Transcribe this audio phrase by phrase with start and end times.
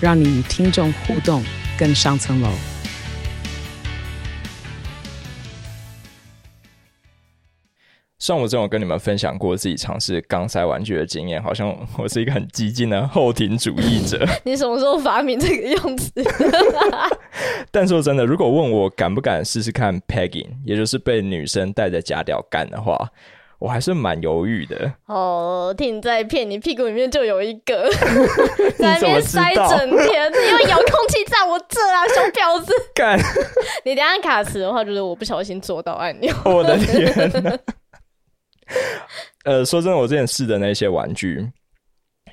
[0.00, 1.42] 让你与听众互动
[1.78, 2.48] 更上层楼。
[8.18, 14.22] 像我这种跟你们分享过自己尝试钢塞玩具的经验，好像我是一个很激进的后庭主义者。
[14.44, 16.12] 你什么时候发明这个用词？
[17.72, 23.10] 但说真的，如果问我敢不敢试试看 pegging，也就是被女生带着假屌干的话，
[23.58, 24.92] 我还是蛮犹豫的。
[25.06, 27.90] 哦，听你在骗你，屁股里面就有一个，
[28.78, 32.72] 在那边塞整天，因为遥控器在我这啊，小婊子。
[32.94, 33.18] 干，
[33.84, 36.32] 你等下卡词的话，就是我不小心做到按钮。
[36.44, 37.58] 我的天呐！
[39.44, 41.50] 呃，说真的，我之前试的那些玩具，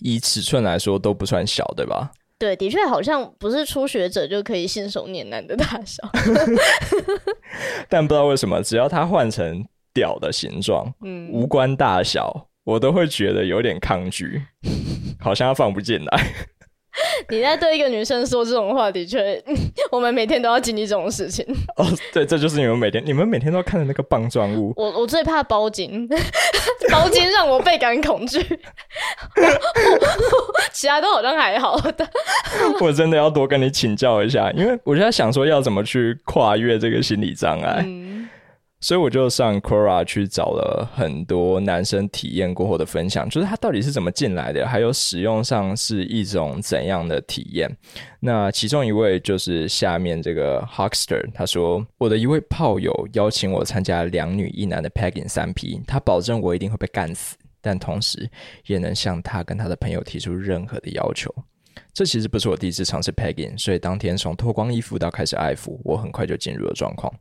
[0.00, 2.10] 以尺寸来说都不算小，对吧？
[2.38, 6.02] 对，的确好像不是初学者就可以信手拈来的大小。
[7.88, 14.42] 但不知道为什么，只要它换成屌的形状，嗯，无关大小，我都会觉得有点抗拒，
[15.20, 16.26] 好像它放不进来。
[17.30, 19.42] 你在对一个女生说这种话，的确，
[19.90, 21.42] 我们每天都要经历这种事情。
[21.76, 24.74] 哦，对，这就是你们每天，你们每天都要看的那个棒状物。
[24.76, 26.06] 我我最怕包巾，
[26.90, 28.38] 包巾让我倍感恐惧，
[30.74, 32.06] 其他都好像还好的。
[32.82, 38.01] 我真的要多跟你请教一下，因为我就在想说要怎么去跨越这个心理障碍，嗯，
[38.82, 47.70] 所以我就上 Quora 去找了很多男生体验过后的分享，就是他到底是怎么进来的，还有使用上是一种怎样的体验。
[48.18, 58.28] 那其中一位就是下面这个 Huckster，他说我的一位炮友邀请我参加两女一男的 Pegging 三 P，他保证我一定会被干死，但同时
[58.66, 61.32] 也能向他跟他的朋友提出任何的要求。
[61.94, 67.12] 这其实不是我第一次尝试 pegging，所以当天从脱光衣服到开始爱抚，我很快就进入了状况。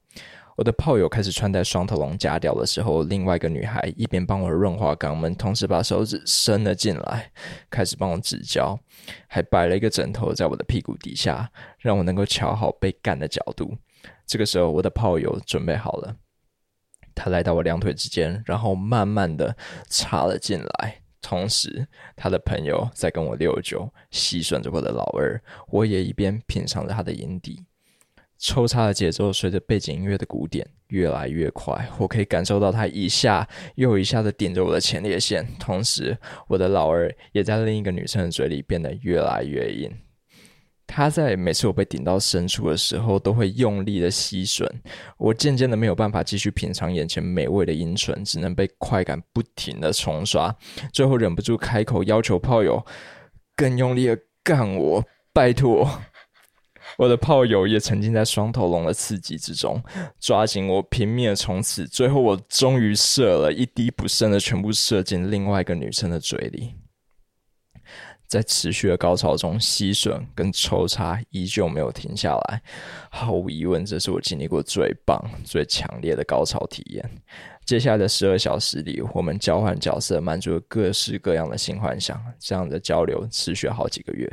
[0.57, 7.31] 我的炮友开始穿戴双头龙夹掉的时候，另外一个女孩一边帮我润滑肛门，同时把手指伸了进来，
[7.69, 8.77] 开始帮我指交，
[9.27, 13.75] 还摆了一个枕头在我的屁股底下，让我能够瞧好被干的角度。
[14.27, 16.15] 这个时候，我的炮友准备好了，
[17.15, 19.55] 他来到我两腿之间，然后慢慢的
[19.89, 21.01] 插了进来。
[21.21, 27.63] 同时，他的朋友在跟我六九，吸吮着我的老二，我也一边品尝着他的阴蒂。
[28.41, 39.91] 抽插的节奏随着背景音乐的鼓点越来越快，我可以感受到他一下又一下的顶着我的前列腺，同时我的老二也在另一个女生的嘴里变得越来越硬。
[40.87, 44.67] 他在每次我被顶到深处的时候，都会用力的吸吮，
[45.17, 50.53] 我渐渐的没有办法继续品尝眼前美味的阴唇，只能被快感不停的冲刷，
[50.91, 52.83] 最后忍不住开口要求炮友
[53.55, 55.87] 更用力的干我，拜托。
[57.01, 59.81] 我的炮友也沉浸在双头龙的刺激之中，
[60.19, 66.75] 抓紧我拼命的冲刺，最后我终于射了一滴不剩的，全部射进另外一个女生的嘴里。
[68.27, 72.61] 在持续的高潮中，吸吮跟抽插依旧没有停下来。
[73.09, 77.03] 毫无疑问，这是我经历过最棒、最强烈的高潮体验。
[77.65, 82.23] 接下来的十二小时里，我们交换角色，满足了各式各样的性幻想。
[82.39, 84.31] 这样的交流持续了好几个月。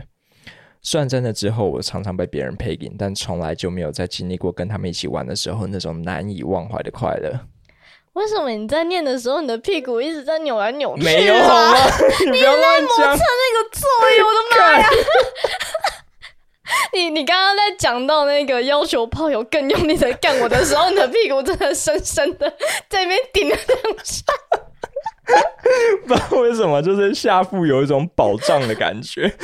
[0.83, 7.39] 虽然在那之后，我常常被别人配给，但从来就没有在经历过跟他们一起玩的时候那种难以忘怀的快乐。
[8.15, 11.05] 为什么你在念的时候，你的屁股一直在扭来扭去、啊？
[11.05, 11.77] 没有好吗？
[12.25, 13.17] 你不要乱讲。
[13.17, 14.89] 那个座椅，我的妈呀！
[16.93, 22.51] 你你刚刚在讲到那个要求炮友更用力的干我的时候，你的屁股真的深深的
[22.89, 24.23] 在那边顶了两下。
[26.07, 29.23] 不知道为什么，就是下腹有一种饱胀的感觉。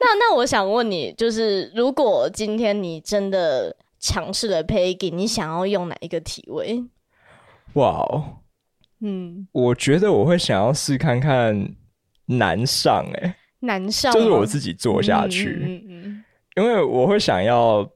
[0.00, 6.84] 那那我想问你，就是如果今天你真的尝试了 Peggy，你想要用哪一个体位？
[7.74, 8.24] 哇哦，
[9.00, 11.74] 嗯，我觉得我会想要试看看
[12.26, 16.24] 男上、欸，哎，男上就是我自己做下去，嗯嗯嗯。
[16.56, 17.88] 因为我会想要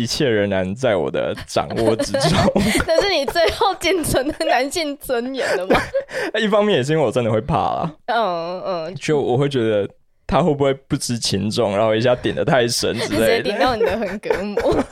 [0.00, 2.30] 一切仍然在我的掌握之中。
[2.54, 5.80] 嗯 那是你最后仅存的男性尊严了吗？
[6.40, 9.88] 一方面也是因为我真的会怕啦，嗯嗯，就我会觉得
[10.26, 13.50] 他会不会不知轻重，然后一下点的太深之类的。
[13.50, 14.76] 顶到你的横膈膜。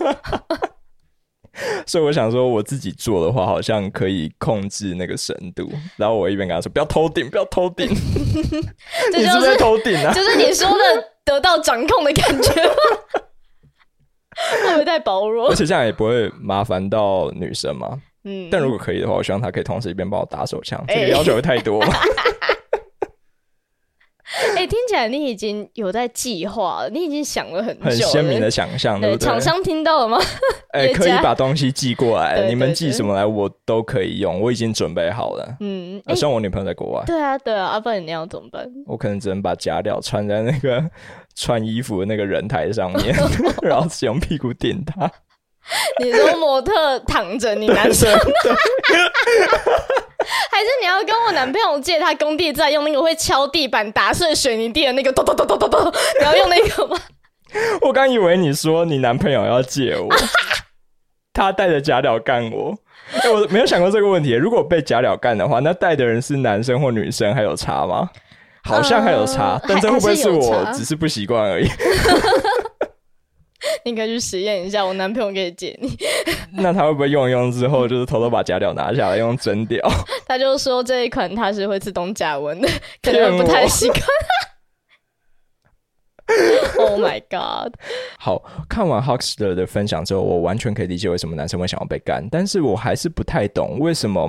[1.87, 5.69] 所以我想说，我自己做的话，好像可以控制那个深度。
[5.97, 7.89] 然后我一边跟他说：“不要偷顶，不要偷顶。”
[9.11, 10.13] 这你是不就是是在偷顶啊？
[10.15, 12.75] 就是你说的得到掌控的感觉吗？
[14.67, 15.55] 会不会太薄弱而？
[15.55, 18.01] 且这样也不会麻烦到女生嘛。
[18.25, 21.95] 嗯，但如果可以的话，我希望他可以同时一边帮我打手枪，这哎个要求会太多吗？
[24.57, 29.27] 哎、听起来你已经有在计划了，你已经想了很久了，很鲜明的想象，对对，不对？
[29.27, 30.19] 厂商听到了吗？
[30.73, 35.57] 哎、 可以把东西寄过来，你们寄什么来我都可以用，我已经准备好了。
[35.61, 38.67] 嗯，哎、呃，希望我女朋友在国外，对啊，对啊，啊，不然你要怎么办？
[38.87, 40.85] 我可能只能把假料穿在那个
[41.35, 43.15] 穿衣服的那个人台上面，
[43.63, 45.11] 然后只用屁股顶他。
[46.03, 48.11] 你说模特躺着，你男生，
[50.51, 56.97] 还是你要跟我男朋友借他工地在用那个会敲地板打碎水泥地的那个咚咚咚咚咚咚，你要用那个吗？
[57.83, 60.09] 我刚以为你说你男朋友要借我，
[61.33, 62.75] 他带着假料干我。
[63.23, 64.33] 哎、我没有想过这个问题。
[64.33, 68.11] 如果被假料干的话，那带的人是男生或女生，还有差吗？
[68.65, 71.67] 好像还有差，呃但这会不会是我只是不习惯而已？
[73.89, 75.97] 你可以去实验一下，我男朋友可以借你。
[76.63, 79.81] 那他会不会用一用之后，就是偷偷把假屌拿下来用真屌？
[80.29, 82.69] 他就说这一款它是会自动加温的，
[83.03, 84.01] 可能不太我习惯。
[86.79, 87.73] oh my god！
[88.19, 94.29] 好看完 Huxter 的分享之后，我完全可以理解为什么男生会想要被干，但是我还是不太懂为什么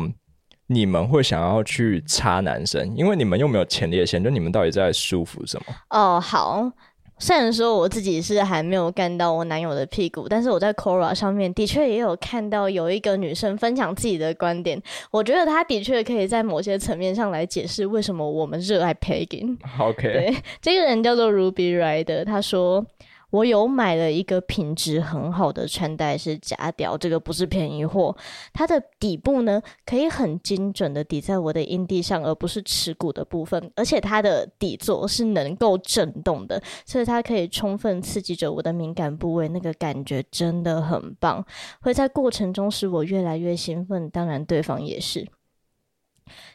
[0.67, 5.75] 你们会想要去插男生，因为你们又没有前列腺，就你们到底在舒服什么？
[5.89, 6.71] 哦，好。
[7.19, 14.81] 虽然说我自己是还没有干到我男友的屁股，但是我在 Quora 上面的确也有看到有一个女生分享自己的观点，
[15.11, 19.57] 我觉得她的确可以在某些层面上来解释为什么我们热爱 pegging。
[19.79, 22.85] OK，对，这个人叫做 Ruby Rider，他说。
[23.31, 28.15] 我有买了一个品质很好的穿戴式假屌，这个不是便宜货。
[28.53, 33.71] 它的底部呢，可以很精准的抵在我的阴蒂上，而不是耻骨的部分。
[33.75, 41.45] 而且它的底座是能够震动的，所以它可以充分刺激着我的敏感部位，那个感觉真的很棒，
[41.81, 44.09] 会在过程中使我越来越兴奋。
[44.09, 45.27] 当然，对方也是。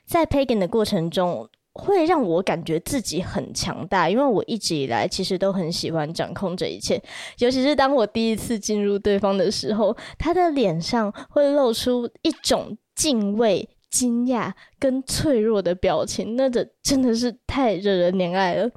[0.05, 7.03] 在 Pagan 的过程中，会让我感觉自己很强大，因为我一直以来其实都很喜欢掌控这一切，
[7.39, 18.71] 尤其是当我第一次进入对方的时候，他的脸上会露出一种敬畏、惊讶跟脆弱的表情，那这真的是太惹人怜爱了。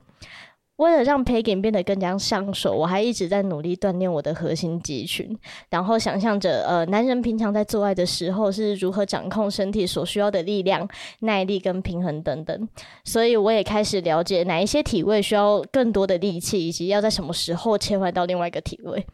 [0.77, 5.38] 为了让 Pagan 变得更加上手，我还一直在努力锻炼我的核心肌群，
[5.69, 10.88] 然后想象着呃，男人平常在做爱的时候是如何掌控身体所需要的力量、
[11.19, 12.69] 耐力跟平衡等等。
[13.03, 19.06] 所以我也开始了解哪一些体位需要更多的力气，以及要在什么时候切换到另外一个体位。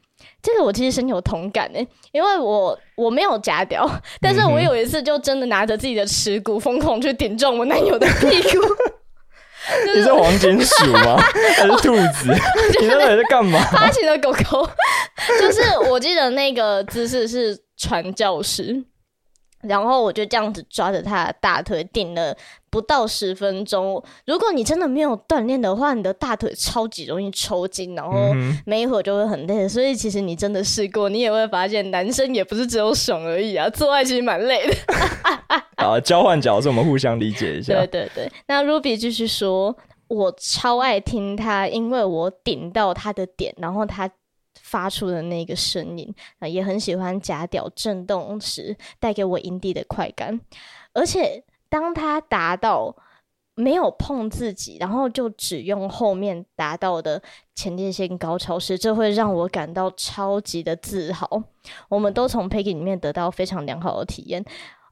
[0.41, 3.89] 这个我其实深有同感诶，因为我我没有假屌，
[4.21, 8.59] 但是我有一次就真的拿着自己的耻骨疯狂去顶撞我男友的屁股。
[9.95, 11.17] 你是黄金鼠吗？
[11.55, 12.33] 还是兔子？
[12.81, 13.59] 你到底在干嘛？
[13.71, 14.69] 发情的狗狗，
[15.39, 18.83] 就是我记得那个姿势是传教士，
[19.61, 22.35] 然后我就这样子抓着他的大腿顶了
[22.69, 24.03] 不到十分钟。
[24.25, 29.67] 如果你真的没有锻炼的话，你的大腿超级容易抽筋，然后嗯没一会儿就会很累。
[29.67, 34.75] 所以其实你真的试过，你也会发现男生也不是只有爽而已啊，做爱其实蛮累的。
[35.83, 37.87] 好，交换角色，我们互相理解一下对。
[37.87, 39.75] 对对，那 Ruby 继续说，
[40.07, 44.09] 我超爱听他，因为我顶到他的点，然后他
[44.61, 50.39] 发出的那个声音，啊，也很喜欢假屌震动时带给我阴蒂的快感，
[50.93, 52.95] 而且当他达到。
[53.55, 57.21] 没有碰自己，然后就只用后面达到的
[57.53, 61.43] 前列腺高潮时，这会让我感到超级的自豪。
[61.87, 64.43] 我们都从 Peggy 里面得到非常良好的体验。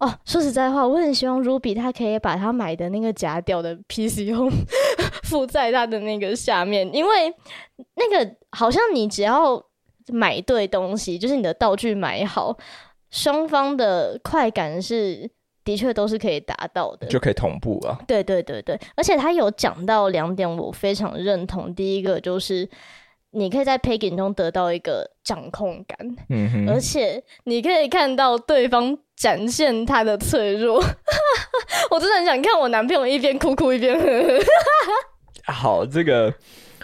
[0.01, 4.51] 哦，说实在话，我很希望 Ruby 他可以把他买的那个假屌的 PC Home
[5.24, 7.34] 附在他的那个下面，因为
[7.96, 9.63] 那个好像你只要
[10.08, 12.58] 买对东西，就是你的道具买好，
[13.12, 15.29] 双方的快感是
[15.63, 17.05] 的确都是可以达到的。
[17.05, 18.00] 就可以同步啊。
[18.08, 21.74] 对对对对，而且他有讲到两点，我非常认同。
[21.75, 22.67] 第一个就是
[23.29, 25.98] 你可以在 Pegging 中得到一个掌控感，
[26.29, 30.84] 嗯哼，而且你可以看到对方展现他的脆弱。
[31.92, 35.54] 我真的很想看我男朋友一边哭哭一边呵呵。
[35.54, 36.34] 好，这个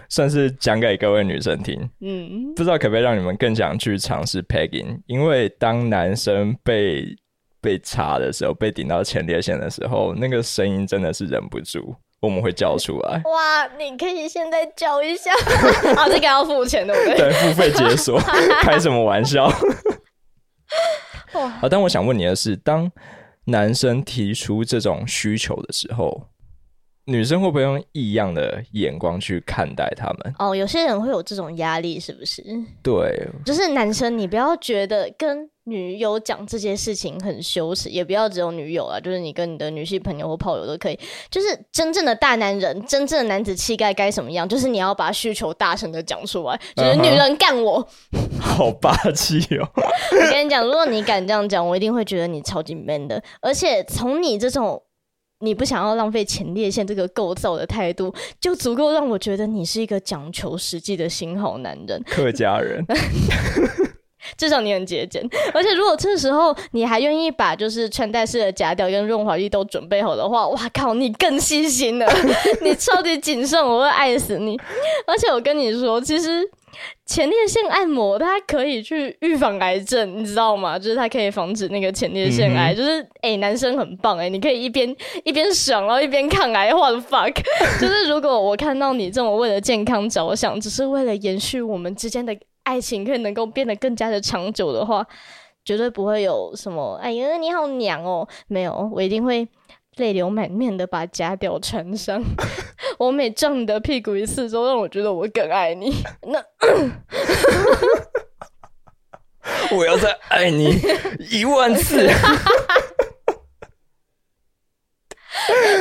[0.07, 1.89] 算是讲给各位女生听。
[2.01, 4.99] 嗯，不知道可不可以让你们更想去尝试 pegging？
[5.07, 7.05] 因为当男生被
[7.59, 13.21] 被插的时候，被顶到前列腺的时候，那个声音真的是忍不住，我们会叫出来。
[13.25, 15.31] 哇，你可以现在叫一下
[15.97, 17.17] 啊，这个要付钱对不对？
[17.17, 18.19] 对，付费解锁，
[18.61, 19.51] 开什么玩笑？
[21.59, 22.91] 好，但我想问你的是，当
[23.45, 26.27] 男生提出这种需求的时候，
[27.09, 30.35] 女生会不会用异样的眼光去看待他们？
[30.39, 32.43] 哦，有些人会有这种压力，是不是？
[32.83, 40.99] 对，就是男生，你不要觉得跟女友讲这些事情很羞耻，也不要只有女友啊，就是你跟你的女性朋友或炮友都可以。
[41.31, 44.47] 就是真正的大男人，真正的男子气概该什么样？
[44.47, 47.87] 就是你要把需求大声的讲出来，就是女人干我，
[48.37, 49.65] 好霸气哦！
[50.11, 53.23] 我跟你讲，如果你敢这样讲，我一定会觉得你超级 man 的。
[53.41, 54.81] 而且从你这种
[55.39, 62.01] 你不想要浪费前列腺这个构造的态度，就足够让我觉得你是一个讲求实际的新好男人。
[62.09, 62.85] 客家人。
[64.35, 72.05] 至少你很节俭，而且如果这时候你还愿意把就是穿戴式的夹吊跟润滑液都准备好的话，哇靠，你更细心了，
[72.61, 74.59] 你超级谨慎，我会爱死你。
[75.05, 76.43] 而且我跟你说，其实
[77.05, 80.77] 前列腺按摩它可以去预防癌症，你知道吗？
[80.77, 82.73] 就是它可以防止那个前列腺癌。
[82.73, 86.71] 就是哎，男生很棒哎，你可以一边 一边爽，然后一边抗癌。
[86.73, 87.33] What the fuck？
[87.79, 92.37] 就是如果我看到你这么为了健康着想，只是为了延续我们之间的。
[92.67, 95.07] 爱情可以能够变得更加的长久的话，
[95.63, 96.99] 绝对不会有什么。
[97.01, 98.27] 哎呀，你好娘哦！
[98.49, 99.47] 没有，我一定会
[99.95, 102.21] 泪流满面的把假屌穿上。
[102.97, 105.93] 我每撞你的屁股一次，都让我觉得我更爱你。
[106.23, 106.43] 那
[109.75, 110.75] 我要再爱你
[111.29, 112.09] 一万次。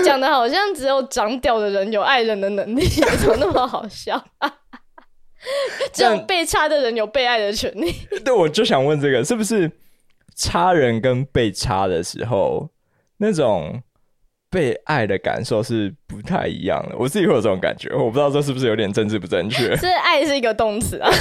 [0.05, 2.87] 讲的好像只有长屌的人有爱人的能力，
[3.19, 4.23] 怎么那么好笑？
[5.93, 7.93] 只有被插的人有被爱的权利。
[8.25, 9.71] 对，我就想问这个，是不是
[10.35, 12.69] 插人跟被插的时候，
[13.17, 13.83] 那种
[14.57, 16.97] 被爱的感受是不太一样的？
[16.99, 19.65] 我自己会有这种感觉，我不知道这是不是有点政治不正确。
[19.77, 21.11] 是爱是一个动词啊。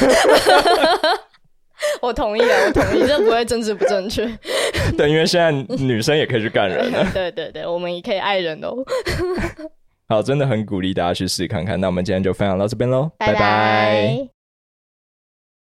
[2.01, 4.25] 我同意啊，我同意，这不会政治不正确。
[4.97, 7.05] 对，因为现在女生也可以去干人 了。
[7.13, 8.73] 对对对，我们也可以爱人哦。
[10.07, 11.77] 好，真的很鼓励大家去试看看。
[11.81, 14.34] 那我们今天就分享到这边喽，拜拜。